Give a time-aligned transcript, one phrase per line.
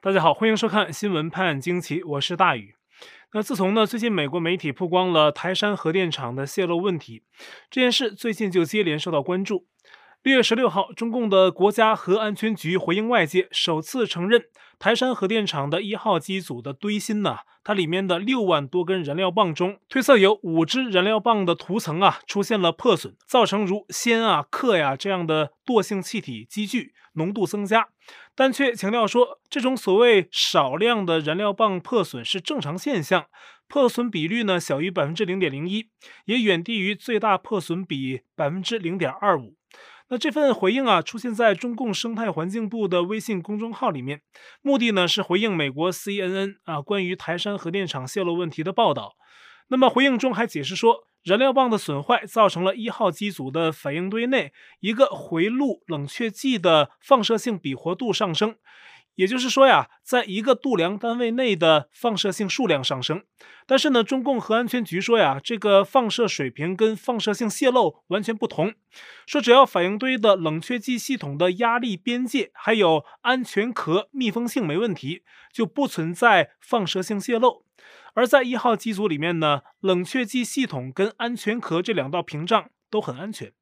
[0.00, 2.76] 大家好，欢迎收看新闻拍案惊奇，我是大宇。
[3.32, 7.24] 那自从呢，最近美国媒体曝光了台山核电厂的泄漏问题，
[7.68, 9.66] 这件事最近就接连受到关注。
[10.24, 14.46] 六月十六号，中共的国家核安全局回应外界，首次承认
[14.76, 27.86] 台山核电厂的一号机组的堆芯呢，它里面的六万多根燃料棒中，推测有五支燃料棒的涂层啊出现了破损，造成如氙啊、氪呀这样的惰性气体积聚，浓度增加。
[28.34, 33.26] 但却强调说，这种所谓少量的燃料棒破损是正常现象，
[33.68, 35.90] 破损比率呢小于百分之零点零一，
[36.24, 39.57] 也远低于最大破损比百分之零点二五。
[40.10, 44.22] 那这份回应啊，出现在中共生态环境部的微信公众号里面，
[44.62, 49.16] 目的呢是回应美国 CNN 啊关于台山核电厂泄漏问题的报道。
[49.68, 58.56] 那么回应中还解释说，燃料棒的损坏造成了一号机组的反应堆内一个回路冷却剂的放射性比活度上升。
[59.18, 63.24] 也就是说呀，在一个度量单位内的放射性数量上升，
[63.66, 68.74] 但是呢，中共核安全局说呀，这个放射水平跟放射性泄漏完全不同，
[69.26, 77.64] 说只要反应堆的冷却剂系统的压力边界还有安全壳密封性没问题，就不存在放射性泄漏。
[78.14, 83.52] 而在一号机组里面呢，冷却剂系统跟安全壳这两道屏障都很安全。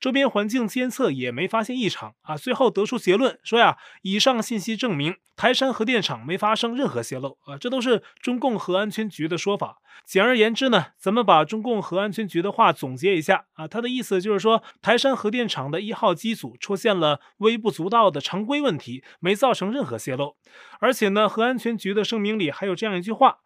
[0.00, 9.78] 周边环境监测也没发现异常啊，最后得出结论说呀，以上信息证明台山核电厂没发生任何泄漏啊，这都是中共核安全局的说法。
[10.04, 20.36] 简而言之呢，咱们把中共核安全局的话总结一下啊，他的意思就是说，台山核电厂的一号机组出现了微不足道的常规问题，没造成任何泄漏。
[20.80, 23.38] 而且呢，核安全局的声明里还有这样一句话，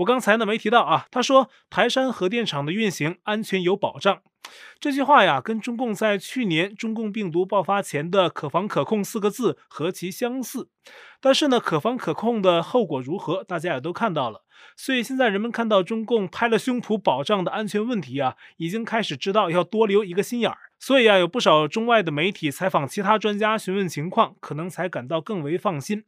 [0.00, 4.22] 我刚才呢没提到啊，他说台山核电厂的运行安全有保障。
[4.80, 10.70] 这句话呀，跟中共在去年中共病毒爆发前的“可防可控”四个字何其相似。
[11.20, 14.42] 但是呢，可防可控的后果如何，大家也都看到了。
[14.74, 20.56] 所以现在人们看到中共拍了胸脯保障的安全问题啊，已经开始知道要多留一个心眼儿。
[20.78, 26.04] 所以啊，有不少中外的媒体采访其他专家询问情况，可能才感到更为放心。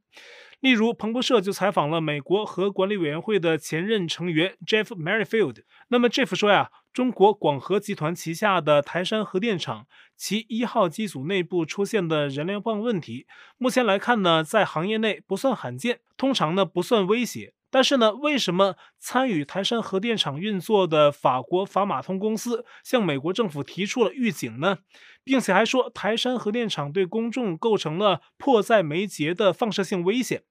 [0.63, 5.65] 例如，彭博社就采访了美国核管理委员会的前任成员 Jeff Merrifield。
[5.89, 13.27] 那么 Jeff 说呀，中国广核集团旗下的台山核电厂，其一号机组内部出现的燃料棒问题，
[13.59, 17.55] 目前来看呢，在行业内不算罕见，通常呢不算威胁。
[17.73, 24.81] 但是呢，为什么参与台山核电厂运作的法国法马通公司向美国政府提出了预警呢？
[25.25, 30.43] 并且还说台山核电厂对公众构成了迫在眉睫的放射性危险。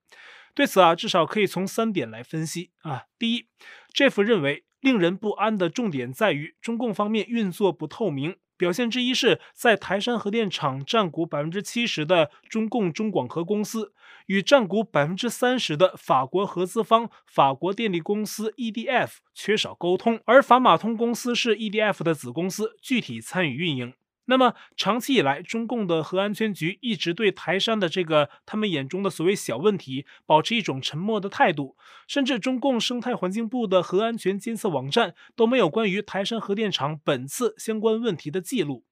[0.56, 3.04] 对此啊，至少可以从三点来分析啊。
[3.20, 3.46] 第一
[3.94, 8.38] ，Jeff 认为令人不安的重点在于中共方面运作不透明。
[8.62, 13.92] 表现之一是在台山核电厂占股百分之七十的中共中广核公司，
[14.28, 23.96] 与占股百分之三十的法国合资方法国电力公司 EDF 缺少沟通，而法马通公司是 EDF 的子公司，具体参与运营。
[24.32, 31.76] 那么长期以来，中共的核安全局一直对台山的这个他们眼中的所谓小问题保持一种沉默的态度，
[32.08, 38.86] 甚至中共生态环境部的核安全监测网站都没有关于台山核电厂本次相关问题的记录。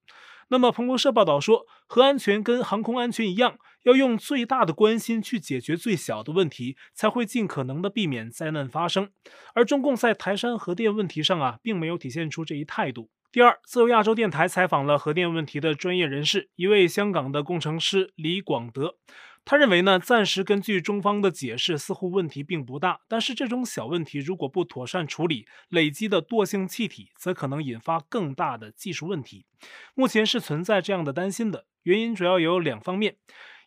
[0.48, 9.08] 那么彭博社报道说，核安全跟航空安全一样，要用最大的关心去解决最小的问题，才会尽可能的避免灾难发生。
[9.54, 13.08] 而中共在台山核电问题上啊，并没有体现出这一态度。
[13.32, 18.96] 第二，自由亚洲电台采访了核电问题的专业人士，一位香港的工程师李广德。
[19.44, 23.02] 他认为呢，暂时根据中方的解释，似乎问题并不大。
[23.06, 29.46] 但是这种小问题如果不妥善处理，累积的惰性气体则可能引发更大的技术问题。
[29.94, 33.14] 目前是存在这样的担心的，原因主要有两方面。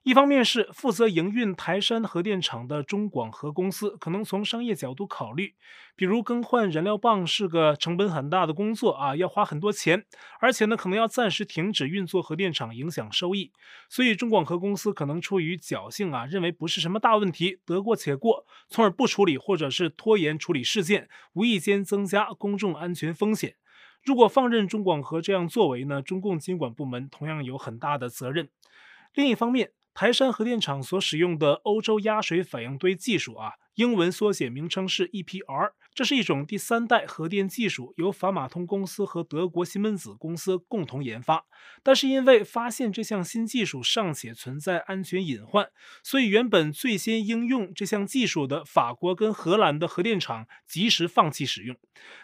[0.04, 5.56] 一方面是负责营运台山核电厂的中广核公司可能从商业角度考虑，
[5.96, 10.06] 比如更换燃料棒是个成本很大的工作啊，要花很多钱，
[10.42, 13.54] 而且呢可能要暂时停止运作核电厂，影响收益，
[13.88, 23.56] 所以中广核公司可能出于侥幸啊，认为不是什么大问题，得过且过，从而不处理或者是拖延处理事件，无意间增加公众安全风险。
[24.04, 28.50] 如果放任中广核这样作为呢，中共监管部门同样有很大的责任。
[29.14, 41.46] 另一方面，台山核电厂所使用的欧洲压水反应堆技术啊，英文缩写名称是 EPR，这是一种第三代核电技术，由法马通公司和德国西门子公司共同研发。
[41.84, 45.70] 但是因为发现这项新技术尚且存在安全隐患，
[46.04, 51.78] 所以原本最先应用这项技术的法国跟荷兰的核电厂及时放弃使用。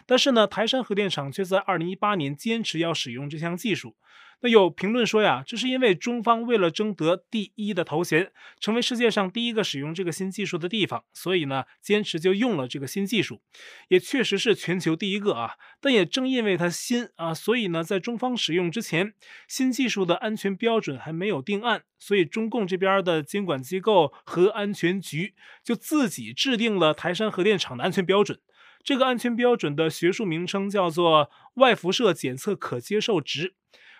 [0.06, 3.96] 但是呢，台山核电厂却在2018年坚持要使用这项技术。
[4.42, 13.42] 那有评论说呀，这是因为中方为了争得第一的头衔，成为世界上第一个使用这个新技术的地方，所以呢，坚持就用了这个新技术，
[13.88, 15.56] 也确实是全球第一个啊。
[15.80, 19.12] 但也正因为它新啊，所以呢，在中方使用之前，
[19.46, 28.40] 新技术的安全标准还没有定案，所以中共这边的监管机构核安全局就自己制定了台山核电厂的安全标准。
[28.82, 33.54] 这个安全标准的学术名称叫做外辐射检测可接受值。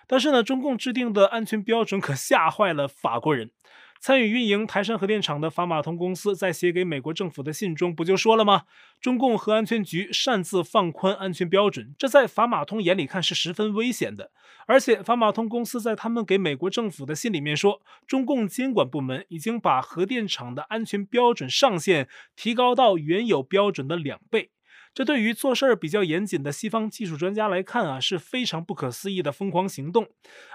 [0.07, 3.51] 但是呢，中共制定的安全标准可吓坏了法国人。
[3.99, 8.63] 参与运营台山核电厂的法马通公司在写给美国政府的信中不就说了吗？
[8.99, 14.31] 中共核安全局擅自放宽安全标准，这在法马通眼里看是十分危险的。
[14.65, 24.49] 而且法马通公司在他们给美国政府的信里面说，中共监管部门已经把核电厂的安全标准上限提高到原有标准的两倍。
[24.93, 30.07] 这对于做事儿比较严谨的西方技术专家来看啊，是非常不可思议的疯狂行动。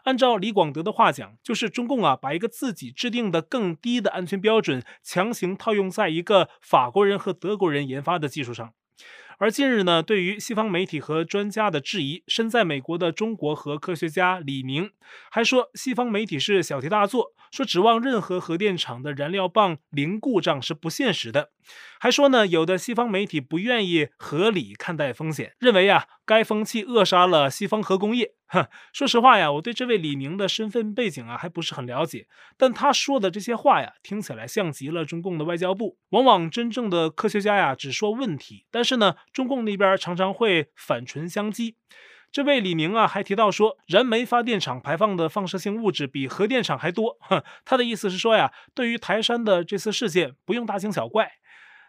[0.05, 8.75] 按照李广德的话讲，就是中共啊，把一个自己制定的更低的安全标准强行套用在一个法国人和德国人研发的技术上。
[9.39, 14.93] 而近日呢，对于西方媒体和专家的质疑，身在美国的中国核科学家李明
[15.31, 21.51] 还说，西方媒体是小题大做，说指望任何核电厂的燃料棒零故障是不现实的。
[21.99, 28.33] 还说呢，有的西方媒体不愿意合理看待风险，认为啊，该风气扼杀了西方核工业。
[28.49, 35.99] 哼，说实话呀，我对这位李明的身份背景啊还不是很了解，但他说的这些话呀，听起来像极了中共的外交部。
[36.11, 41.75] 往往真正的科学家呀，只说问题，但是呢，中共那边常常会反唇相讥。
[42.33, 47.19] 这位李明啊，还提到说，燃煤发电厂排放的放射性物质比核电厂还多。
[47.21, 51.33] 哼，他的意思是说呀，对于台山的这次事件，不用大惊小怪。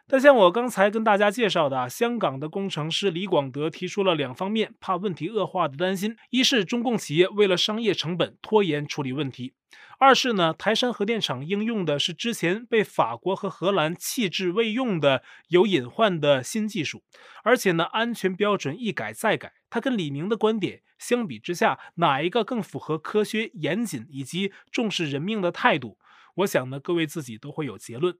[0.10, 9.54] 但像我刚才跟大家介绍的啊，香港的工程师李广德提出了两方面怕问题恶化的担心：一是中共企业为了商业成本拖延处理问题；
[10.00, 17.04] 二是呢，台山核电厂应用的是之前被法国和荷兰弃置未用的有隐患的新技术，
[17.44, 19.54] 而且呢，安全标准一改再改。
[19.70, 25.98] 它跟李明的观点相比之下，哪一个更符合科学严谨以及重视人命的态度？
[26.36, 28.18] 我想呢，各位自己都会有结论。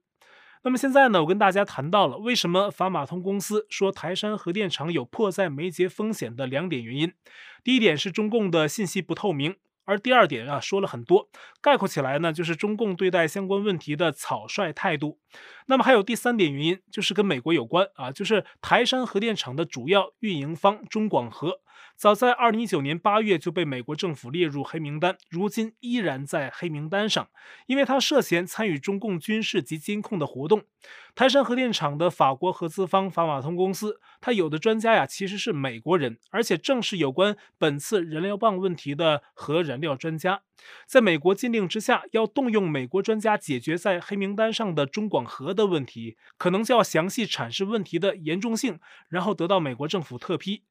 [0.64, 7.12] 那么现在呢，我跟大家谈到了为什么法马通公司说台山核电厂有迫在眉睫风险的两点原因。
[7.62, 9.54] 第一点是中共的信息不透明，
[9.88, 11.30] 而第二点啊说了很多，
[11.62, 15.18] 概括起来呢就是中共对待相关问题的草率态度。
[15.64, 21.60] 那么还有第三点原因，就是跟美国有关啊，就是台山核电厂的主要运营方中广核。
[21.96, 27.28] 早在二零一九年八月就被美国政府列入黑名单，如今依然在黑名单上，
[27.66, 30.64] 因为他涉嫌参与中共军事及监控的活动。
[31.16, 40.42] 台山核电厂的法国合资方法马通公司，他有的专家呀其实是美国人，而且正是有关本次燃料棒问题的核燃料专家。
[40.86, 48.78] 在美国禁令之下，要动用美国专家解决在黑名单上的中广核的问题，可能就要详细阐释问题的严重性，
[49.08, 50.62] 然后得到美国政府特批。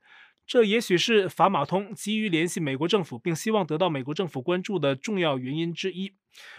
[0.47, 6.13] 这也许是法马通急于联系美国政府，并希望得到美国政府关注的重要原因之一。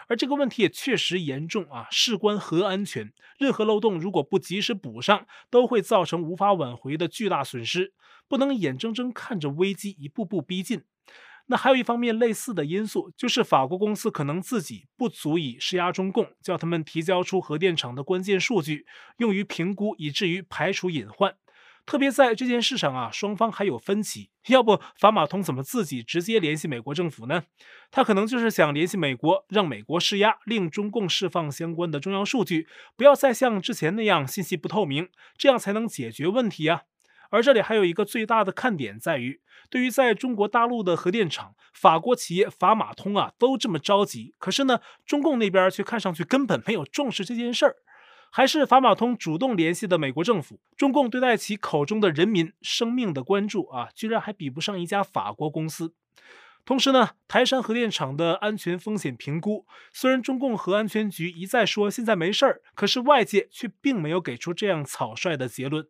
[0.08, 7.94] 而这个问题也确实严重啊，事关核安全，任何漏洞如果不及时补上，都会造成无法挽回的巨大损失。
[8.29, 10.82] 不能眼睁睁看着危机一步步逼近。
[11.46, 18.85] 那还有一方面类似的因素，就是法国公司可能自己不足以施压中共，叫他们提交出核电厂的关键数据，
[19.17, 21.35] 用于评估，以至于排除隐患。
[21.88, 24.28] 特别在这件事上啊，双方还有分歧。
[24.49, 27.45] 要不法马通怎么自己直接联系美国政府呢？
[27.90, 36.83] 他可能就是想联系美国，让美国施压，令中共释放相关的重要数据，不要再像之前那样信息不透明，这样才能解决问题啊。
[37.30, 39.40] 而这里还有一个最大的看点在于，
[39.71, 47.76] 对于在中国大陆的核电厂，法国企业法马通啊都这么着急，可是呢，中共那边却看上去根本没有重视这件事儿。
[48.30, 55.94] 还是法马通主动联系的美国政府，中共对待其口中的人民生命的关注啊，居然还比不上一家法国公司。
[56.64, 65.88] 同时呢，台山核电厂的安全风险评估，虽然中共核安全局一再说现在没事儿，可是外界却并没有给出这样草率的结论。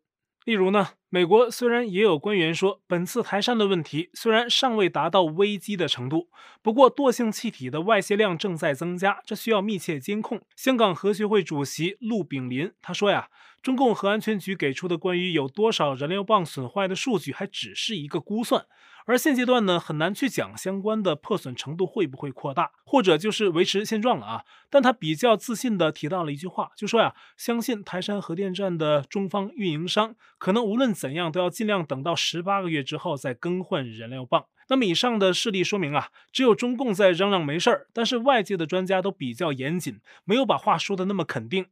[0.49, 6.31] 例如呢，美国虽然也有官员说，本次台山的问题虽然尚未达到危机的程度，
[6.63, 10.41] 不过惰性气体的外泄量正在增加，这需要密切监控。
[10.57, 13.29] 香港核学会主席陆炳林他说呀，
[13.61, 18.65] 中共核安全局给出的关于有多少燃料棒损坏的数据，还只是一个估算。
[19.09, 24.45] 而现阶段呢，很难去讲相关的破损程度会不会扩大，或者就是维持现状了啊。
[24.69, 34.45] 但他比较自信地提到了一句话，就说呀，相信台山核电站的中方运营商可能无论怎样都要尽量等到十八个月之后再更换燃料棒。
[34.69, 41.65] 那么以上的事例说明啊，只有中共在嚷嚷没事儿，但是外界的专家都比较严谨，没有把话说的那么肯定，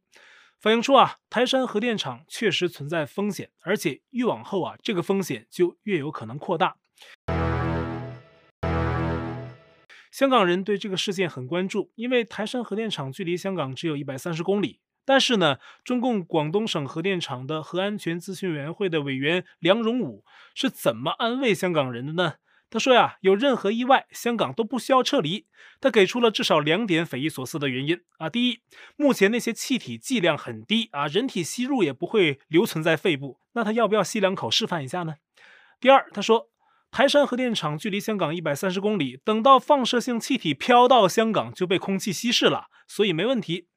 [0.59, 6.77] 反映出啊，台山核电厂确实存在风险，而且越往后啊，这个风险就越有可能扩大。
[10.11, 14.79] 香港人对这个事件很关注，因为台山核电厂距离香港只有一百三十公里。
[15.05, 20.25] 但是呢，中共广东省核电厂的核安全咨询委员会的委员梁荣武
[20.55, 22.33] 是怎么安慰香港人的呢？
[22.69, 25.45] 他说呀，有任何意外，香港都不需要撤离。
[25.79, 28.27] 他给出了至少两点匪夷所思的原因啊。
[28.27, 28.61] 第一，
[28.95, 33.39] 目前那些气体剂量很低啊，人体吸入也不会留存在肺部。
[33.53, 35.17] 那他要不要吸两口示范一下呢？
[35.79, 36.49] 第二，他说。
[36.89, 43.67] 台山核电厂距离香港一百三十公里，等到放射性气体飘到香港就被空气稀释了，所以没问题。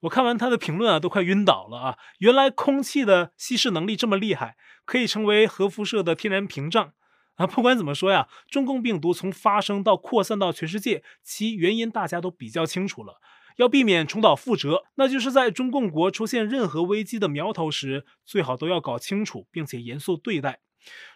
[0.00, 1.98] 我看完他的评论啊，都快晕倒了啊！
[2.20, 6.92] 原来空气的稀释能力这么厉害，可以成为核辐射的天然屏障
[7.34, 7.46] 啊！
[7.46, 13.20] 不管怎么说呀，中共病毒从发生到扩散到全世界，其原因大家都比较清楚了。
[13.56, 20.60] 要避免重蹈覆辙，那就是在中共国出现任何危机的苗头时，最好都要搞清楚，并且严肃对待。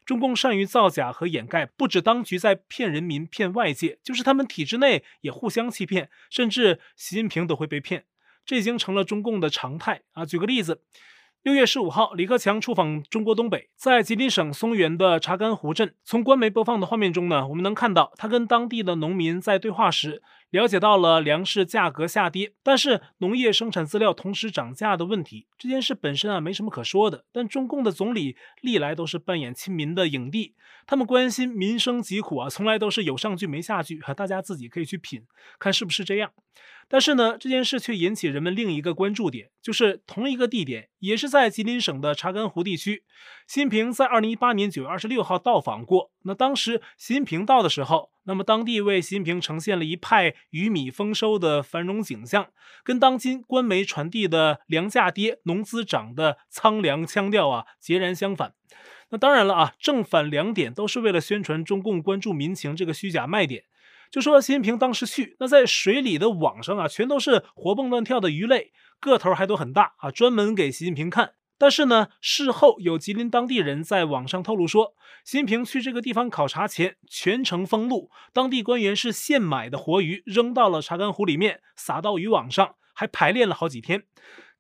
[0.04, 8.04] 中共善于造假和掩盖，不止当局在骗人民、骗外界，就是他们体制内也互相欺骗，甚至习近平都会被骗，
[8.44, 10.26] 这已经成了中共的常态啊！
[10.26, 10.82] 举个例子。
[11.44, 15.94] 六月十五号，李克强出访中国东北，在吉林省松原的查干湖镇。
[16.02, 25.46] 从官媒播放的画面中呢，我们能看到他跟当地的农民在对话时，了解到了粮食价格下跌，但是农业生产资料同时涨价的问题。
[25.58, 27.26] 这件事本身啊，没什么可说的。
[27.30, 30.54] 但中共的总理历来都是扮演亲民的影帝，
[30.86, 35.26] 他们关心民生疾苦啊，从来都是有上句没下句，哈大家自己可以去品，
[35.58, 36.30] 看是不是这样。
[36.88, 43.04] 但是呢，这件事却引起人们另一个关注点，就是同一个地点，也是在吉林省的查干湖地区。
[43.46, 46.10] 习近平在二零一八年九月二十六号到访过。
[46.24, 52.48] 那当时习近平到的时候，那么当地为习近平呈现了一派鱼米丰收的繁荣景象，
[52.82, 58.54] 跟当今官媒传递的粮价跌、农资涨的苍凉腔调啊截然相反。
[59.10, 63.64] 那当然了啊，正反两点都是为了宣传中共关注民情这个虚假卖点。
[64.14, 71.32] 就说习近平当时去，那在水里的网上啊，全都是活蹦乱跳的鱼类，个头还都很大啊，专门给习近平看。
[71.58, 74.94] 但是呢，事后有吉林当地人在网上透露说，
[75.24, 84.04] 习近平去这个地方考察前，全程封路，当地官员是现买的活鱼扔到了查干湖里面，撒到渔网上，还排练了好几天。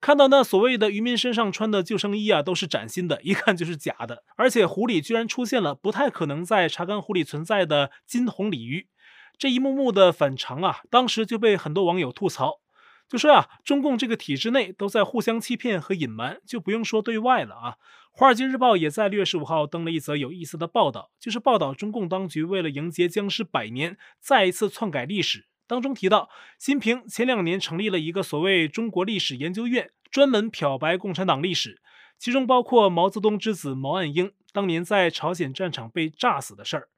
[0.00, 4.24] 看到那所谓的渔民身上穿的救生衣啊，都是崭新的，一看就是假的。
[4.36, 8.88] 而且湖里居然出现了不太可能在查干湖里存在的金红鲤鱼。
[9.36, 12.60] 这一幕幕的反常啊，当时就被很多网友吐槽，
[13.08, 17.70] 就说啊，中共这个体制内都在互相欺骗和隐瞒，就不用说对外了啊。
[18.16, 25.46] 《华尔街日报》也在六月十五号登了一则有意思的报道，就是报道中共当局为了迎接僵尸百年，再一次篡改历史。
[25.66, 31.82] 当中提到，习近平前两年成立了一个所谓中国历史研究院，专门漂白共产党历史，
[32.18, 36.88] 其中包括毛泽东之子毛岸英当年在朝鲜战场被炸死的事儿。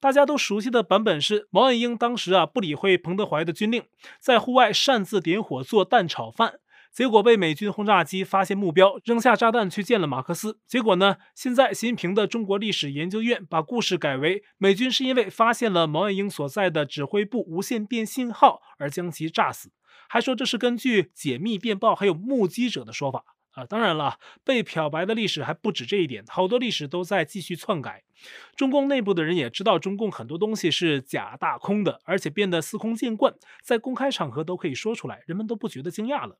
[0.00, 3.84] 大家都熟悉的版本是毛岸英当时啊不理会彭德怀的军令，
[4.18, 6.54] 在户外擅自点火做蛋炒饭，
[6.90, 10.58] 结果被美军轰炸机发现目标，扔下炸弹去见了马克思。
[10.66, 19.70] 结果呢，现在习近平的中国历史研究院把故事改为美军是因为发现了毛岸英所在的指挥部无线电信号而将其炸死，
[20.08, 23.24] 还说这是根据解密电报还有目击者的说法。
[23.52, 28.04] 啊，当然了，被漂白的历史还不止这一点，好多历史都在继续篡改。
[28.54, 36.38] 中共内部的人也知道，中共很多东西是假大空的，而且变得司空见惯，在公开场合都可以说出来，人们都不觉得惊讶了。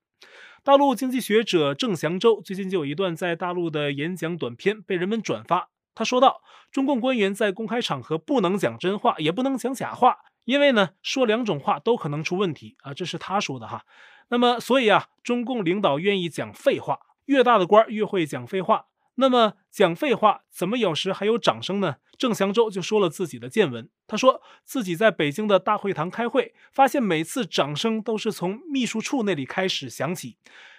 [0.63, 13.85] 大陆经济学者郑祥洲最近就有一段在大陆的演讲短片被人们转发，他说道：“中共官员在公开场合不能讲真话，也不能讲假话，因为呢，说两种话都可能出问题啊。”这是他说的哈。
[14.29, 18.87] 那么，所以啊，中共领导愿意讲废话，越大的官越会讲废话。
[19.17, 21.97] 那么讲废话，怎么有时还有掌声呢？
[22.17, 23.89] 郑祥洲就说了自己的见闻。
[24.07, 30.37] 他说自己在北京的大会堂开会，发现每次掌声都是从秘书处那里开始响起。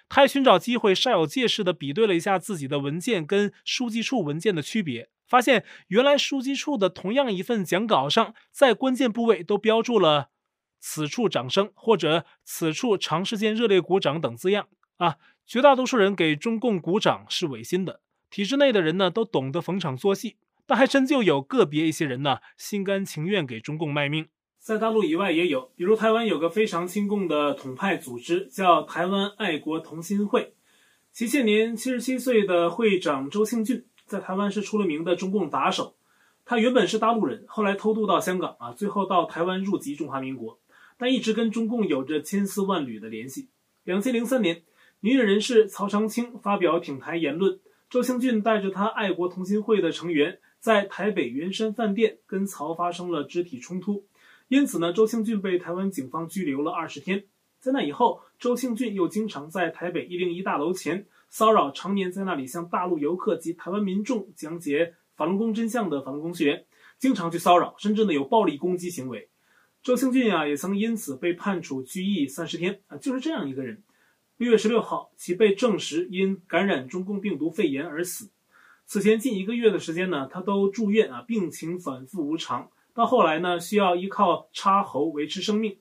[0.07, 10.29] 他还寻找机会煞有介事地比对了一下自己的文件跟书记处文件的区别，发现原来书记处的同样一份讲稿上，在关键部位都标注了。
[10.81, 15.15] 此处掌声，或者此处长时间热烈鼓掌等字样啊，
[15.47, 18.01] 绝大多数人给中共鼓掌是违心的。
[18.29, 20.35] 体制内的人呢，都懂得逢场作戏，
[20.65, 24.27] 但还真就有个别一些人呢，心甘情愿给中共卖命。
[24.59, 30.55] 在大陆以外也有，比如台湾有个非常亲共的统派组织，叫台湾爱国同心会，
[31.13, 35.95] 其现年七十七岁的会长周庆俊，在台湾是出了名的中共打手。
[36.43, 40.59] 他原本是大陆人，后来偷渡到香港啊，最后到台湾入籍中华民国，
[40.97, 43.47] 但一直跟中共有着千丝万缕的联系。
[43.85, 44.63] 两千零三年，
[44.99, 47.57] 女演人士曹长青发表挺台言论，
[47.89, 54.03] 周庆俊带着他爱国同心会的成员在台北圆山饭店跟曹发生了肢体冲突，
[54.49, 57.23] 因此呢，周庆俊被台湾警方拘留了二十天。
[57.61, 66.65] 在那以后，周庆俊又经常在台北一零一大楼前骚扰常年在那里向大陆游客及台湾民众讲解法轮功真相的法轮功学员，
[66.99, 69.29] 经常去骚扰，甚至呢有暴力攻击行为。
[69.81, 73.81] 周庆俊啊，也曾因此被判处拘役三十天啊，就是这样一个人。
[74.35, 78.29] 六月十六号，其被证实因感染中共病毒肺炎而死。
[78.85, 85.77] 此前近一个月的时间呢，他都住院啊，病情反复无常，到后来呢，需要依靠插喉维持生命。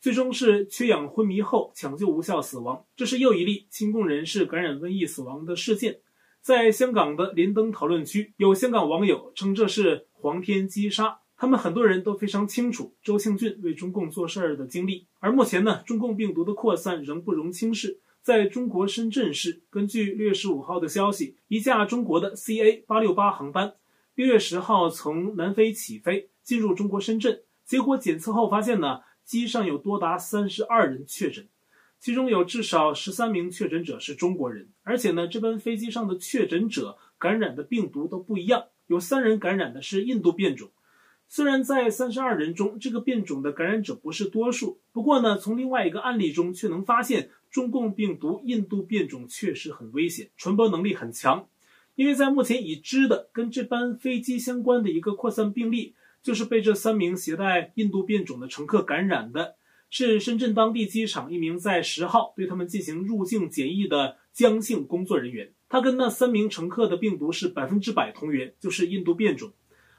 [0.00, 5.98] 最终是缺氧昏迷后抢救无效死亡，这是又一例亲共人士感染瘟疫死亡的事件。
[6.40, 11.18] 在香港的连登讨论区，有香港网友称这是皇天击杀。
[11.36, 15.06] 他们很多人都非常清楚周庆俊为中共做事儿的经历。
[15.18, 18.00] 而目前呢，中共病毒的扩散仍不容轻视。
[18.22, 23.74] 在中国深圳市，根据六月十五号的消息，一架中国的 CA 八六八航班
[24.14, 29.00] 六月十号从南非起飞，进入中国深圳，结果检测后发现呢。
[29.30, 31.46] 机上有多达三十二人确诊，
[32.00, 40.70] 其中有至少十三名确诊者是中国人，而且呢，这班飞机上的确诊者感染的病毒都不一样，有三人感染的是印度变种。
[41.28, 51.46] 虽然在三十二人中，这个变种的感染者不是多数，不过呢，从另外一个案例中却能发现，中共病毒印度变种确实很危险，传播能力很强，
[51.94, 55.94] 因为在目前已知的跟这班飞机相关的一个扩散病例。
[56.22, 59.56] 就是被这三名携带印度变种的乘客感染的，
[59.88, 65.52] 是深圳当地机场一名在十号对他们进行入境检疫的江姓工作人员。
[65.68, 69.52] 他跟那三名乘客的病毒是百分之百同源，就是印度变种。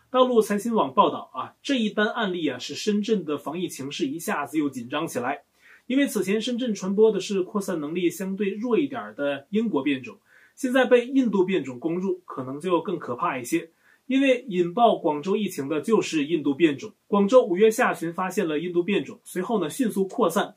[0.09, 5.43] 大陆财新网报道啊，这一单案例啊，使深圳的防疫情势一下子又紧张起来，
[5.87, 10.19] 因为此前深圳传播的是扩散能力相对弱一点的英国变种，
[10.53, 13.71] 现在被印度变种攻入，可能就更可怕一些。
[14.11, 20.53] 因为引爆广州疫情的就是印度变种，广州五月下旬发现了印度变种，随后呢迅速扩散，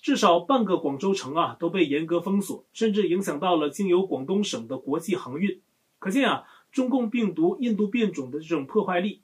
[0.00, 5.60] 至少半个广州城啊都被严格封锁，甚至影响到了经由广东省的国际航运。
[5.98, 9.22] 可见啊，中共病毒印度变种的这种破坏力，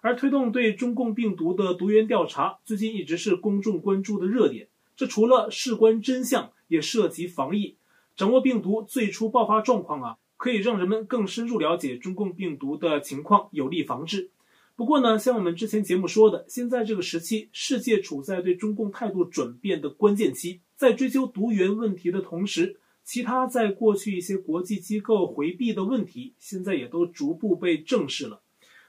[0.00, 4.66] 而推动对中共病毒的毒源调查，最近一直是公众关注的热点。
[4.96, 7.76] 这除了事关真相，也涉及防疫，
[8.16, 10.16] 掌握病毒最初爆发状况啊。
[10.40, 14.30] 可以让人们更深入了解中共病毒的情况，有力防治。
[14.74, 28.40] 不过呢，像我们之前节目说的，现在这个时期，世界处在对中共态度转变的关键期，在追究毒源问题的同时，其他在过去一些国际机构回避的问题，现在也都逐步被正视了。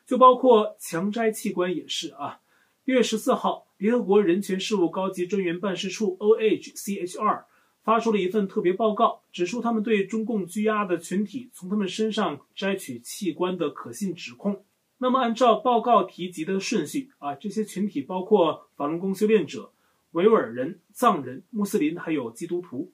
[0.08, 2.40] 就包括强摘器官也是啊。
[2.86, 7.44] 六月十四号，联合国人权事务高级专员办事处 （OHCHR）。
[7.84, 14.64] 发出了一份特别报告，指出他们对中共拘押的群体从他们身上摘取器官的可信指控。
[15.00, 19.72] 那么，按照报告提及的顺序啊，这些群体包括法轮功修炼者、
[20.12, 22.92] 维吾尔人、藏人、穆斯林，还有基督徒。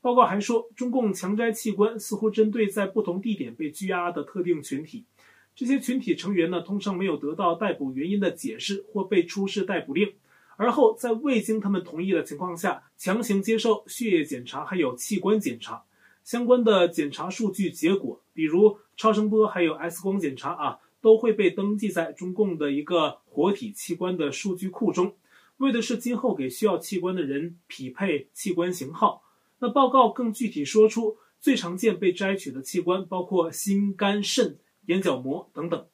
[0.00, 5.04] 报告还说，中共强摘器官似乎针对在不同地点被拘押的特定群体。
[5.54, 10.14] 这些群体成员呢，通常没有得到逮捕原因的解释或被出示逮捕令。
[10.60, 15.82] 而后，在未经他们同意的情况下，强行接受血液检查，还有器官检查。
[16.22, 25.14] 相关的检查数据结果，比如超声波还有 X 光检查啊，都会被登记在中共的一个活体器官的数据库中，
[25.56, 29.22] 为的是今后给需要器官的人匹配器官型号。
[29.60, 35.86] 那报告更具体说出，最常见被摘取的器官包括心、肝、肾、眼角膜等等。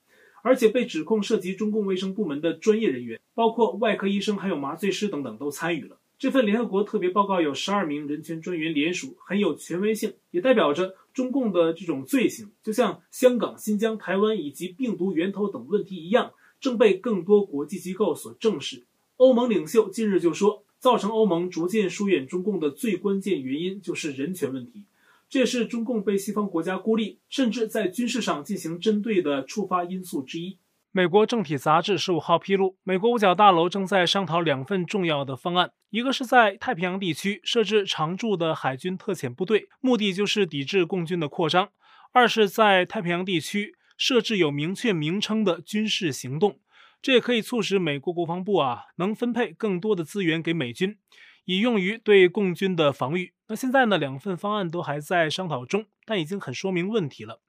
[0.47, 5.99] 而且被指控涉及中共卫生部门的专业人员，包括外科医生、还有麻醉师等等，都参与了。
[6.21, 16.31] 这份联合国特别报告有十二名人权专员联署，很有权威性，也代表着中共的这种罪行，就像香港、新疆、台湾以及病毒源头等问题一样，
[16.61, 18.85] 正被更多国际机构所正视。
[19.17, 24.85] 欧盟领袖近日就说，造成欧盟逐渐疏远中共的最关键原因就是人权问题。
[25.29, 30.59] 这也是中共被西方国家孤立，甚至在军事上进行针对的触发因素之一。
[30.93, 41.67] 美国政体杂志十五号披露，美国五角大楼正在商讨两份重要的方案，一个是在太平洋地区设置常驻的海军特遣部队，目的就是抵制共军的扩张；
[42.13, 46.61] 二是在太平洋地区设置有明确名称的军事行动，
[47.03, 50.97] 这也可以促使美国国防部啊能分配更多的资源给美军，
[51.45, 53.35] 以用于对共军的防御。
[53.49, 57.41] 那现在呢，两份方案都还在商讨中，但已经很说明问题了。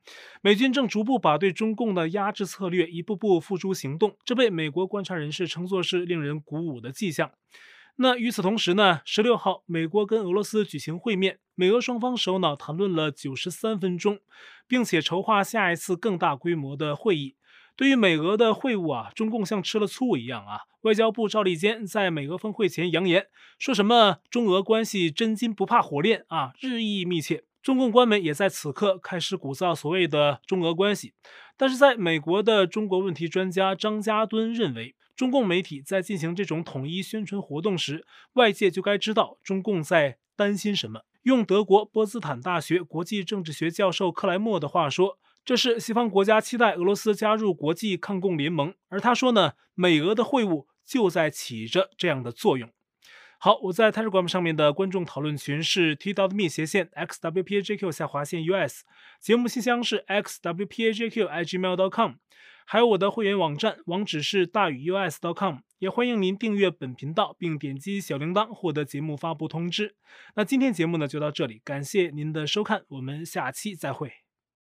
[0.41, 7.31] 美军正逐步把对中共的压制策略一步步付诸行动，这被美国观察人士称作是令人鼓舞的迹象。
[7.95, 14.19] 那与此同时呢，十六号，美国跟俄罗斯举行会面，美俄双方首脑谈论了九十三分钟，
[14.67, 17.35] 并且筹划下一次更大规模的会议。
[17.75, 20.61] 对于美俄的会晤啊，中共像吃了醋一样啊。
[20.87, 23.27] 外交部赵立坚在美俄峰会前扬言，
[23.59, 27.43] 说什么中俄关系真金不怕火炼啊，日益密切。
[27.61, 31.11] 中共官媒也在此刻开始鼓噪所谓的中俄关系。
[31.57, 41.01] 但是在美国的中国问题专家张家敦认为，中共媒体在进行这种统一宣传活动时，外界就该知道中共在担心什么。
[41.23, 45.19] 用德国波茨坦大学国际政治学教授克莱默的话说。
[45.43, 52.71] 这是西方国家期待俄罗斯加入国际抗共联盟，而他说呢，美俄的会晤就在起着这样的作用。
[53.39, 58.81] 好，我在 Telegram 上面的观众讨论群是 t.me 斜线 xwpajq 下划线 us，
[59.19, 62.13] 节目信箱是 xwpajq@gmail.com，
[62.65, 69.95] 还有我的会员网站网址是大宇 u s dot com，也欢迎您订阅本频道并点击小铃铛获得节目发布通知。
[70.35, 74.26] 那今天节目呢就到这里，感谢您的收看，我们下期再会。